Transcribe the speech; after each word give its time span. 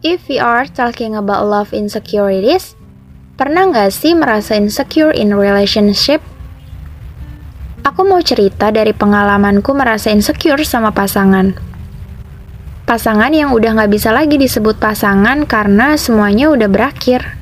If 0.00 0.32
we 0.32 0.40
are 0.40 0.64
talking 0.64 1.12
about 1.12 1.44
love 1.44 1.76
insecurities, 1.76 2.72
pernah 3.36 3.68
nggak 3.68 3.92
sih 3.92 4.16
merasa 4.16 4.56
insecure 4.56 5.12
in 5.12 5.36
relationship? 5.36 6.24
Aku 7.84 8.08
mau 8.08 8.24
cerita 8.24 8.72
dari 8.72 8.96
pengalamanku 8.96 9.76
merasa 9.76 10.08
insecure 10.08 10.64
sama 10.64 10.88
pasangan. 10.96 11.52
Pasangan 12.88 13.28
yang 13.28 13.52
udah 13.52 13.76
nggak 13.76 13.92
bisa 13.92 14.08
lagi 14.08 14.40
disebut 14.40 14.80
pasangan 14.80 15.44
karena 15.44 16.00
semuanya 16.00 16.48
udah 16.48 16.72
berakhir. 16.72 17.36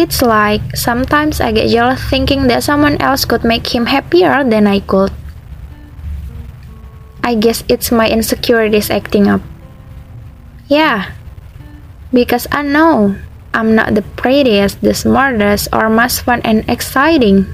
It's 0.00 0.24
like 0.24 0.64
sometimes 0.72 1.44
I 1.44 1.52
get 1.52 1.68
jealous 1.68 2.00
thinking 2.08 2.48
that 2.48 2.64
someone 2.64 2.96
else 3.04 3.28
could 3.28 3.44
make 3.44 3.68
him 3.68 3.92
happier 3.92 4.48
than 4.48 4.64
I 4.64 4.80
could. 4.80 5.12
I 7.20 7.36
guess 7.36 7.68
it's 7.68 7.92
my 7.92 8.08
insecurities 8.08 8.88
acting 8.88 9.28
up. 9.28 9.44
Yeah, 10.66 11.14
because 12.12 12.50
I 12.50 12.62
know 12.62 13.14
I'm 13.54 13.74
not 13.74 13.94
the 13.94 14.02
prettiest, 14.02 14.82
the 14.82 14.94
smartest, 14.94 15.68
or 15.72 15.88
most 15.88 16.22
fun 16.22 16.42
and 16.42 16.66
exciting. 16.68 17.46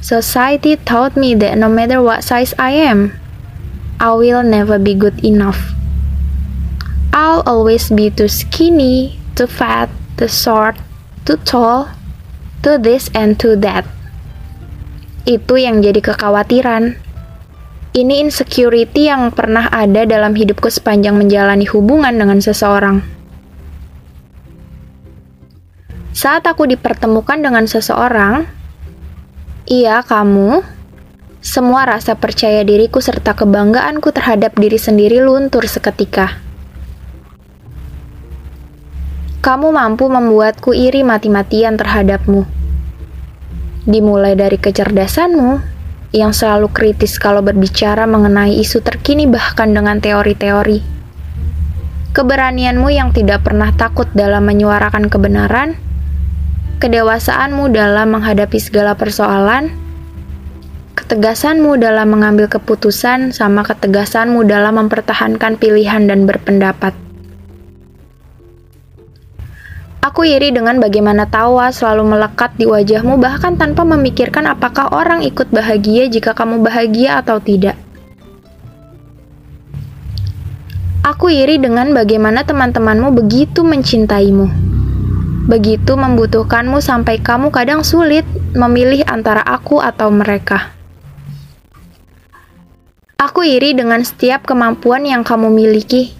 Society 0.00 0.76
taught 0.76 1.16
me 1.16 1.34
that 1.34 1.58
no 1.58 1.68
matter 1.68 2.00
what 2.00 2.24
size 2.24 2.54
I 2.58 2.72
am, 2.72 3.12
I 4.00 4.14
will 4.14 4.42
never 4.42 4.78
be 4.78 4.94
good 4.94 5.24
enough. 5.24 5.72
I'll 7.12 7.42
always 7.46 7.88
be 7.90 8.10
too 8.10 8.28
skinny, 8.28 9.20
too 9.36 9.46
fat, 9.46 9.88
too 10.16 10.28
short, 10.28 10.76
too 11.24 11.36
tall, 11.44 11.88
too 12.62 12.78
this 12.78 13.10
and 13.14 13.38
too 13.38 13.56
that. 13.60 13.84
Itu 15.28 15.60
yang 15.60 15.84
jadi 15.84 16.00
kekhawatiran. 16.00 17.05
Ini 17.96 18.28
insecurity 18.28 19.08
yang 19.08 19.32
pernah 19.32 19.72
ada 19.72 20.04
dalam 20.04 20.36
hidupku 20.36 20.68
sepanjang 20.68 21.16
menjalani 21.16 21.64
hubungan 21.64 22.12
dengan 22.12 22.44
seseorang. 22.44 23.00
Saat 26.12 26.44
aku 26.44 26.68
dipertemukan 26.68 27.40
dengan 27.40 27.64
seseorang, 27.64 28.44
iya 29.64 30.04
kamu, 30.04 30.60
semua 31.40 31.88
rasa 31.88 32.12
percaya 32.20 32.68
diriku 32.68 33.00
serta 33.00 33.32
kebanggaanku 33.32 34.12
terhadap 34.12 34.52
diri 34.60 34.76
sendiri 34.76 35.24
luntur 35.24 35.64
seketika. 35.64 36.36
Kamu 39.40 39.72
mampu 39.72 40.04
membuatku 40.12 40.76
iri 40.76 41.00
mati-matian 41.00 41.80
terhadapmu. 41.80 42.44
Dimulai 43.88 44.36
dari 44.36 44.60
kecerdasanmu, 44.60 45.75
yang 46.16 46.32
selalu 46.32 46.72
kritis 46.72 47.20
kalau 47.20 47.44
berbicara 47.44 48.08
mengenai 48.08 48.56
isu 48.56 48.80
terkini 48.80 49.28
bahkan 49.28 49.76
dengan 49.76 50.00
teori-teori. 50.00 50.80
Keberanianmu 52.16 52.88
yang 52.88 53.12
tidak 53.12 53.44
pernah 53.44 53.68
takut 53.76 54.08
dalam 54.16 54.48
menyuarakan 54.48 55.12
kebenaran, 55.12 55.76
kedewasaanmu 56.80 57.68
dalam 57.68 58.16
menghadapi 58.16 58.56
segala 58.56 58.96
persoalan, 58.96 59.68
ketegasanmu 60.96 61.76
dalam 61.76 62.08
mengambil 62.08 62.48
keputusan, 62.48 63.36
sama 63.36 63.62
ketegasanmu 63.68 64.48
dalam 64.48 64.80
mempertahankan 64.80 65.60
pilihan 65.60 66.08
dan 66.08 66.24
berpendapat. 66.24 67.05
Aku 70.06 70.22
iri 70.22 70.54
dengan 70.54 70.78
bagaimana 70.78 71.26
tawa 71.26 71.74
selalu 71.74 72.14
melekat 72.14 72.54
di 72.54 72.62
wajahmu 72.62 73.18
bahkan 73.18 73.58
tanpa 73.58 73.82
memikirkan 73.82 74.46
apakah 74.46 74.86
orang 74.94 75.26
ikut 75.26 75.50
bahagia 75.50 76.06
jika 76.06 76.30
kamu 76.30 76.62
bahagia 76.62 77.18
atau 77.18 77.42
tidak. 77.42 77.74
Aku 81.02 81.26
iri 81.26 81.58
dengan 81.58 81.90
bagaimana 81.90 82.46
teman-temanmu 82.46 83.18
begitu 83.18 83.66
mencintaimu. 83.66 84.46
Begitu 85.50 85.98
membutuhkanmu 85.98 86.78
sampai 86.78 87.18
kamu 87.18 87.50
kadang 87.50 87.82
sulit 87.82 88.22
memilih 88.54 89.02
antara 89.10 89.42
aku 89.42 89.82
atau 89.82 90.06
mereka. 90.14 90.70
Aku 93.18 93.42
iri 93.42 93.74
dengan 93.74 94.06
setiap 94.06 94.46
kemampuan 94.46 95.02
yang 95.02 95.26
kamu 95.26 95.50
miliki 95.50 96.14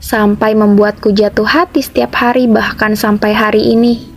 sampai 0.00 0.52
membuatku 0.52 1.12
jatuh 1.12 1.46
hati 1.48 1.80
setiap 1.80 2.16
hari, 2.16 2.46
bahkan 2.46 2.92
sampai 2.96 3.32
hari 3.32 3.72
ini. 3.72 4.16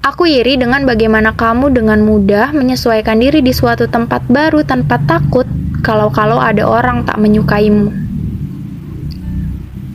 Aku 0.00 0.24
iri 0.24 0.56
dengan 0.56 0.88
bagaimana 0.88 1.36
kamu 1.36 1.76
dengan 1.76 2.00
mudah 2.00 2.56
menyesuaikan 2.56 3.20
diri 3.20 3.44
di 3.44 3.52
suatu 3.52 3.84
tempat 3.84 4.24
baru 4.32 4.64
tanpa 4.64 4.96
takut 5.04 5.44
kalau-kalau 5.84 6.40
ada 6.40 6.64
orang 6.64 7.04
tak 7.04 7.20
menyukaimu. 7.20 7.92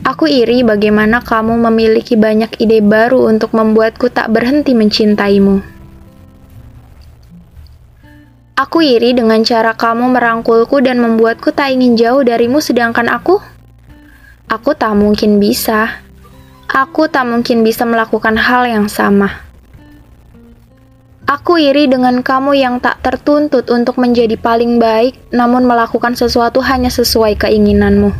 Aku 0.06 0.30
iri 0.30 0.62
bagaimana 0.62 1.18
kamu 1.18 1.58
memiliki 1.66 2.14
banyak 2.14 2.54
ide 2.62 2.78
baru 2.78 3.26
untuk 3.26 3.50
membuatku 3.50 4.06
tak 4.06 4.30
berhenti 4.30 4.70
mencintaimu. 4.78 5.58
Aku 8.54 8.78
iri 8.80 9.10
dengan 9.10 9.42
cara 9.42 9.74
kamu 9.74 10.14
merangkulku 10.14 10.78
dan 10.86 11.02
membuatku 11.02 11.50
tak 11.50 11.74
ingin 11.74 11.98
jauh 11.98 12.22
darimu 12.22 12.62
sedangkan 12.62 13.10
aku 13.10 13.42
Aku 14.46 14.78
tak 14.78 14.94
mungkin 14.94 15.42
bisa. 15.42 16.06
Aku 16.70 17.10
tak 17.10 17.26
mungkin 17.26 17.66
bisa 17.66 17.82
melakukan 17.82 18.38
hal 18.38 18.70
yang 18.70 18.86
sama. 18.86 19.42
Aku 21.26 21.58
iri 21.58 21.90
dengan 21.90 22.22
kamu 22.22 22.54
yang 22.54 22.78
tak 22.78 23.02
tertuntut 23.02 23.66
untuk 23.74 23.98
menjadi 23.98 24.38
paling 24.38 24.78
baik, 24.78 25.18
namun 25.34 25.66
melakukan 25.66 26.14
sesuatu 26.14 26.62
hanya 26.62 26.94
sesuai 26.94 27.34
keinginanmu. 27.34 28.14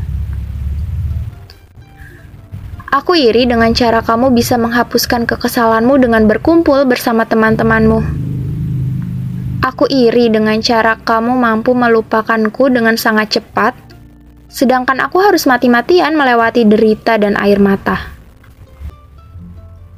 Aku 2.90 3.14
iri 3.14 3.46
dengan 3.46 3.70
cara 3.70 4.02
kamu 4.02 4.34
bisa 4.34 4.58
menghapuskan 4.58 5.30
kekesalanmu 5.30 5.94
dengan 6.02 6.26
berkumpul 6.26 6.82
bersama 6.90 7.22
teman-temanmu. 7.22 8.02
Aku 9.62 9.86
iri 9.86 10.26
dengan 10.26 10.58
cara 10.58 10.98
kamu 10.98 11.38
mampu 11.38 11.70
melupakanku 11.70 12.66
dengan 12.66 12.98
sangat 12.98 13.38
cepat, 13.38 13.85
sedangkan 14.46 15.02
aku 15.02 15.20
harus 15.22 15.44
mati-matian 15.44 16.14
melewati 16.14 16.64
derita 16.64 17.18
dan 17.18 17.34
air 17.38 17.58
mata. 17.58 18.16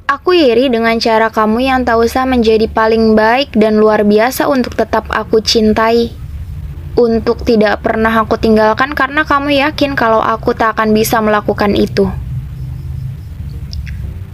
Aku 0.09 0.33
iri 0.33 0.73
dengan 0.73 0.97
cara 0.97 1.29
kamu 1.29 1.69
yang 1.69 1.79
tak 1.85 2.01
usah 2.01 2.25
menjadi 2.25 2.65
paling 2.65 3.13
baik 3.13 3.53
dan 3.53 3.77
luar 3.77 4.01
biasa 4.01 4.49
untuk 4.49 4.73
tetap 4.73 5.05
aku 5.13 5.37
cintai. 5.37 6.09
Untuk 6.97 7.45
tidak 7.45 7.85
pernah 7.85 8.11
aku 8.11 8.35
tinggalkan 8.41 8.97
karena 8.97 9.21
kamu 9.21 9.61
yakin 9.61 9.93
kalau 9.93 10.17
aku 10.17 10.57
tak 10.57 10.75
akan 10.75 10.97
bisa 10.97 11.21
melakukan 11.21 11.77
itu. 11.77 12.09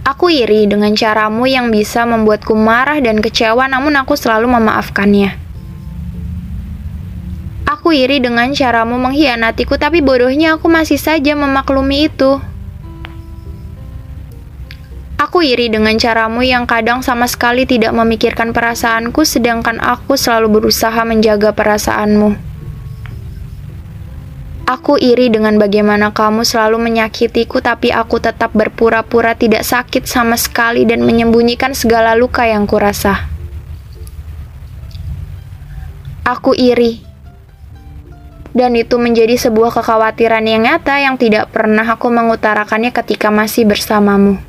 Aku 0.07 0.31
iri 0.31 0.63
dengan 0.63 0.95
caramu 0.95 1.43
yang 1.43 1.67
bisa 1.67 2.07
membuatku 2.07 2.55
marah 2.55 3.03
dan 3.03 3.19
kecewa 3.19 3.67
namun 3.67 3.99
aku 3.99 4.15
selalu 4.15 4.47
memaafkannya. 4.47 5.44
Aku 7.85 7.93
iri 7.93 8.17
dengan 8.17 8.49
caramu 8.49 8.97
mengkhianatiku, 8.97 9.77
tapi 9.77 10.01
bodohnya 10.01 10.57
aku 10.57 10.65
masih 10.65 10.97
saja 10.97 11.37
memaklumi 11.37 12.09
itu. 12.09 12.41
Aku 15.21 15.45
iri 15.45 15.69
dengan 15.69 15.93
caramu 16.01 16.41
yang 16.41 16.65
kadang 16.65 17.05
sama 17.05 17.29
sekali 17.29 17.69
tidak 17.69 17.93
memikirkan 17.93 18.57
perasaanku, 18.57 19.21
sedangkan 19.21 19.77
aku 19.77 20.17
selalu 20.17 20.57
berusaha 20.57 20.97
menjaga 21.05 21.53
perasaanmu. 21.53 22.33
Aku 24.65 24.97
iri 24.97 25.29
dengan 25.29 25.61
bagaimana 25.61 26.09
kamu 26.09 26.41
selalu 26.41 26.81
menyakitiku, 26.81 27.61
tapi 27.61 27.93
aku 27.93 28.17
tetap 28.17 28.49
berpura-pura 28.57 29.37
tidak 29.37 29.61
sakit 29.61 30.09
sama 30.09 30.41
sekali 30.41 30.89
dan 30.89 31.05
menyembunyikan 31.05 31.77
segala 31.77 32.17
luka 32.17 32.49
yang 32.49 32.65
kurasa. 32.65 33.29
Aku 36.25 36.57
iri 36.57 37.04
dan 38.55 38.71
itu 38.79 38.95
menjadi 38.95 39.35
sebuah 39.35 39.75
kekhawatiran 39.75 40.47
yang 40.47 40.63
nyata 40.63 40.95
yang 41.03 41.19
tidak 41.19 41.51
pernah 41.51 41.83
aku 41.83 42.07
mengutarakannya 42.07 42.95
ketika 42.95 43.27
masih 43.27 43.67
bersamamu. 43.67 44.39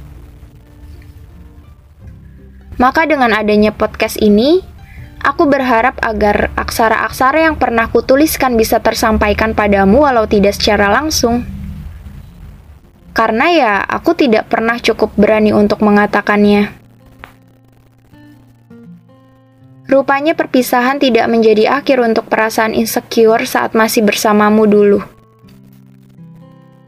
Maka 2.79 3.03
dengan 3.03 3.35
adanya 3.35 3.75
podcast 3.75 4.15
ini, 4.23 4.63
aku 5.19 5.51
berharap 5.51 5.99
agar 6.07 6.55
aksara-aksara 6.55 7.51
yang 7.51 7.59
pernah 7.59 7.91
kutuliskan 7.91 8.55
bisa 8.55 8.79
tersampaikan 8.79 9.59
padamu 9.59 10.07
walau 10.07 10.31
tidak 10.31 10.55
secara 10.55 10.87
langsung. 10.87 11.43
Karena 13.11 13.47
ya, 13.51 13.75
aku 13.81 14.13
tidak 14.13 14.47
pernah 14.53 14.79
cukup 14.79 15.11
berani 15.19 15.51
untuk 15.51 15.83
mengatakannya. 15.83 16.86
Rupanya 19.87 20.35
perpisahan 20.35 20.99
tidak 20.99 21.31
menjadi 21.31 21.79
akhir 21.79 22.03
untuk 22.03 22.27
perasaan 22.27 22.75
insecure 22.75 23.47
saat 23.47 23.71
masih 23.71 24.03
bersamamu 24.03 24.67
dulu. 24.67 25.01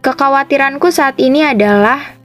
Kekhawatiranku 0.03 0.91
saat 0.91 1.15
ini 1.23 1.47
adalah 1.47 2.19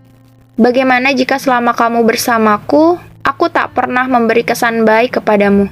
bagaimana 0.57 1.13
jika 1.13 1.37
selama 1.37 1.77
kamu 1.77 2.01
bersamaku, 2.09 2.97
aku 3.21 3.45
tak 3.53 3.77
pernah 3.77 4.09
memberi 4.09 4.41
kesan 4.41 4.81
baik 4.81 5.21
kepadamu. 5.21 5.69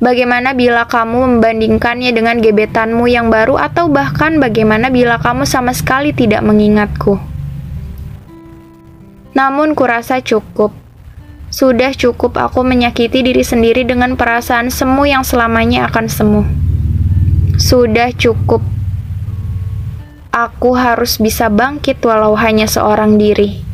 Bagaimana 0.00 0.56
bila 0.56 0.88
kamu 0.88 1.36
membandingkannya 1.36 2.14
dengan 2.14 2.40
gebetanmu 2.40 3.04
yang 3.10 3.28
baru 3.28 3.60
atau 3.60 3.90
bahkan 3.92 4.40
bagaimana 4.40 4.88
bila 4.88 5.20
kamu 5.20 5.44
sama 5.44 5.76
sekali 5.76 6.16
tidak 6.16 6.40
mengingatku? 6.40 7.20
Namun 9.36 9.76
kurasa 9.76 10.24
cukup. 10.24 10.87
Sudah 11.48 11.96
cukup 11.96 12.36
aku 12.36 12.60
menyakiti 12.60 13.24
diri 13.24 13.40
sendiri 13.40 13.84
dengan 13.84 14.16
perasaan 14.16 14.68
semu 14.68 15.08
yang 15.08 15.24
selamanya 15.24 15.88
akan 15.88 16.06
semu. 16.08 16.42
Sudah 17.56 18.12
cukup. 18.12 18.60
Aku 20.28 20.76
harus 20.76 21.16
bisa 21.16 21.48
bangkit 21.48 22.04
walau 22.04 22.36
hanya 22.36 22.68
seorang 22.68 23.16
diri. 23.16 23.67